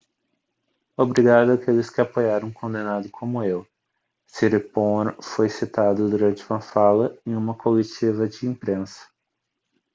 obrigado 0.97 1.51
àqueles 1.51 1.91
que 1.91 2.01
apoiaram 2.01 2.47
um 2.47 2.51
condenado 2.51 3.07
como 3.11 3.43
eu 3.43 3.67
siriporn 4.25 5.15
foi 5.21 5.47
citado 5.47 6.09
durante 6.09 6.43
uma 6.49 6.59
fala 6.59 7.15
em 7.23 7.35
uma 7.35 7.53
coletiva 7.55 8.27
de 8.27 8.47
imprensa 8.47 9.07